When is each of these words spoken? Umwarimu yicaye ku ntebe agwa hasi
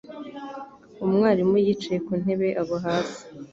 Umwarimu 1.05 1.55
yicaye 1.65 1.99
ku 2.05 2.13
ntebe 2.21 2.47
agwa 2.61 2.77
hasi 2.85 3.21